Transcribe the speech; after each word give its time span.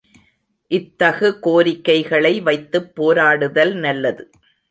இத்தகு 0.71 1.39
கோரிக்கைகளை 1.39 2.41
வைத்துப் 2.41 2.91
போராடுதல் 2.95 3.73
நல்லது. 3.79 4.23